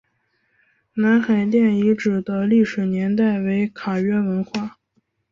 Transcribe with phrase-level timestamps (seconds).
[0.95, 4.79] 南海殿遗址的历史年代为卡约文化。